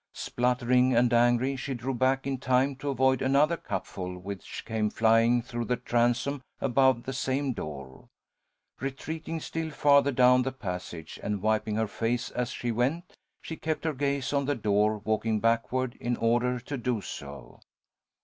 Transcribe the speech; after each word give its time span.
Spluttering 0.15 0.95
and 0.95 1.13
angry, 1.13 1.55
she 1.55 1.75
drew 1.75 1.93
back 1.93 2.25
in 2.25 2.39
time 2.39 2.75
to 2.77 2.89
avoid 2.89 3.21
another 3.21 3.55
cupful, 3.55 4.17
which 4.17 4.65
came 4.65 4.89
flying 4.89 5.43
through 5.43 5.65
the 5.65 5.75
transom 5.75 6.41
above 6.59 7.03
the 7.03 7.13
same 7.13 7.53
door. 7.53 8.07
Retreating 8.79 9.39
still 9.39 9.69
farther 9.69 10.11
down 10.11 10.41
the 10.41 10.51
passage, 10.51 11.19
and 11.21 11.43
wiping 11.43 11.75
her 11.75 11.85
face 11.85 12.31
as 12.31 12.49
she 12.49 12.71
went, 12.71 13.15
she 13.43 13.55
kept 13.57 13.83
her 13.85 13.93
gaze 13.93 14.33
on 14.33 14.45
the 14.45 14.55
door, 14.55 14.97
walking 14.97 15.39
backward 15.39 15.95
in 16.01 16.17
order 16.17 16.59
to 16.61 16.77
do 16.77 16.99
so. 17.01 17.59